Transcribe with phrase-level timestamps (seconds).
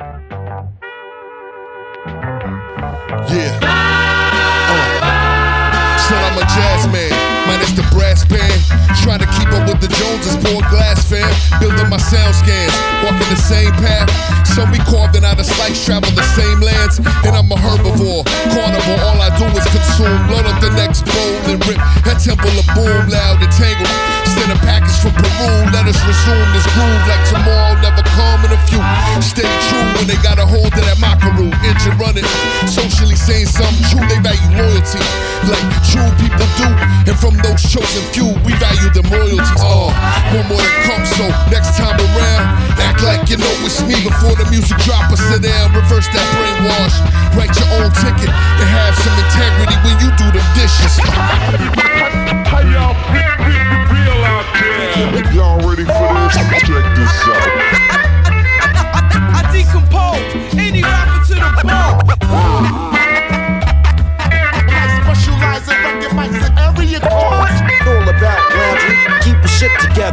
[0.00, 0.16] Yeah.
[3.60, 4.80] Uh.
[6.08, 7.12] Said I'm a jazz man,
[7.44, 8.48] minus the brass band.
[9.04, 11.28] Trying to keep up with the Joneses, poor glass fam.
[11.60, 12.72] Building my sound scans,
[13.04, 14.08] walking the same path.
[14.48, 16.96] Some we carved in outer slice, travel the same lands.
[17.28, 18.24] And I'm a herbivore,
[18.56, 19.04] carnivore.
[19.04, 20.32] All I do is consume.
[20.32, 21.76] Load up the next bowl and rip
[22.08, 23.92] that temple of boom, loud and tangled.
[24.32, 27.59] Send a package from Peru, let us resume this groove like tomorrow
[34.80, 34.98] loyalty
[35.48, 36.68] like true people do.
[37.08, 39.60] And from those chosen few, we value them royalties.
[39.60, 39.92] Oh,
[40.32, 42.44] one more to come, so next time around,
[42.80, 45.72] act like you know it's me before the music drop or sit down.
[45.74, 46.96] Reverse that brainwash,
[47.36, 50.94] write your own ticket, and have some integrity when you do them dishes.
[52.48, 53.36] How y'all feel,
[53.90, 55.34] feel out there?
[55.34, 56.34] Y'all ready for this?
[56.66, 57.99] Check this out.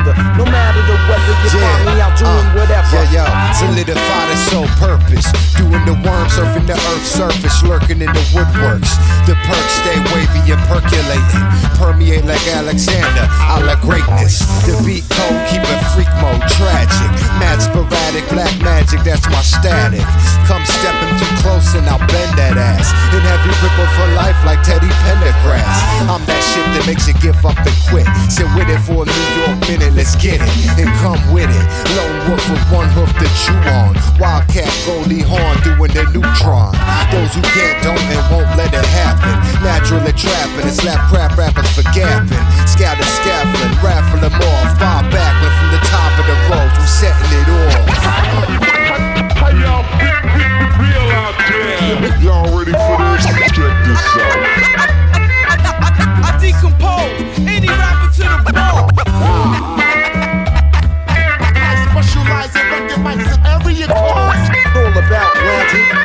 [0.08, 0.38] Together.
[0.38, 2.88] No matter the weather, you find me out uh, doing whatever.
[3.12, 5.28] Yeah, yo, solidify the sole purpose.
[5.58, 8.96] Doing the worm, surfing the earth's surface, lurking in the woodworks.
[9.28, 11.44] The perks stay wavy and percolating,
[11.76, 14.40] permeate like Alexander, a la greatness.
[14.64, 17.12] The beat code, keep it freak mode, tragic.
[17.42, 20.06] Mad sporadic, black magic, that's my static.
[20.48, 22.88] Come stepping too close and I'll bend that ass.
[23.12, 25.78] In heavy ripple for life like Teddy Pendergrass.
[26.08, 28.08] I'm that shit that makes you give up and quit.
[28.32, 30.80] Sit with it for a New York minute, let's get it.
[30.80, 31.66] And come with it.
[32.00, 33.92] Lone wolf with one hoof to chew on.
[34.20, 36.72] Wildcat, Goldie Hawn doing the neutron.
[37.12, 39.36] Those who can't, don't, and won't let it happen.
[39.64, 42.40] Naturally trapping and slap crap rappers for gapping.
[42.68, 44.80] Scatter scaffolding, raffle them off.
[44.80, 45.47] Bob Backlund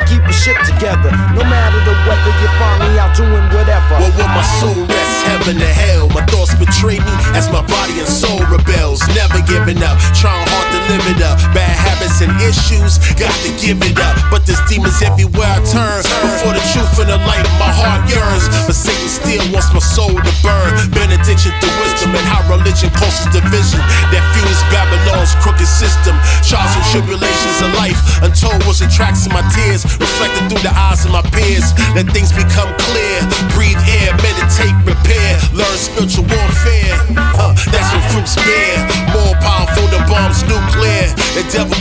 [0.09, 1.11] keep the shit together.
[1.33, 3.95] No matter the weather, you find me out doing whatever.
[3.99, 7.99] Well, when my soul rests heaven to hell, my thoughts betray me as my body
[7.99, 8.99] and soul rebels.
[9.15, 11.39] Never giving up, trying hard to live it up.
[11.55, 11.92] Bad habits
[12.23, 14.15] and issues, got to give it up.
[14.31, 15.99] But there's demons everywhere I turn.
[16.23, 18.47] Before the truth and the light, my heart yearns.
[18.63, 20.71] But Satan still wants my soul to burn.
[20.95, 23.83] Benediction through wisdom and how religion causes division
[24.15, 26.15] that fuels Babylon's crooked system.
[26.47, 31.03] Trials and tribulations of life, untold was tracks of my tears, reflected through the eyes
[31.05, 31.73] of my peers.
[31.97, 33.17] Let things become clear.
[33.57, 36.93] Breathe air, meditate, repair, learn spiritual warfare.
[37.35, 38.77] Huh, that's what fruits bear.
[39.11, 41.09] More powerful than bombs nuclear.
[41.33, 41.77] The devil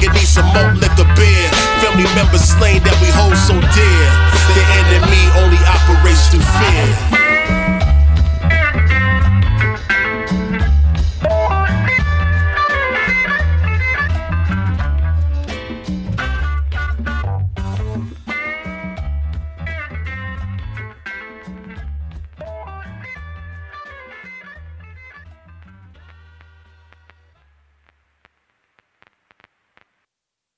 [0.00, 0.69] puts manganese some malt